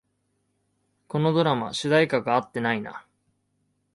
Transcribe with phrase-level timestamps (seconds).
[1.07, 3.05] このドラマ、主題歌が合ってないな